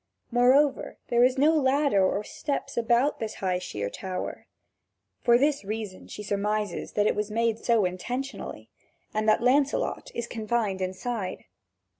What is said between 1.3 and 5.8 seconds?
no ladder or steps about this high, sheer tower. For this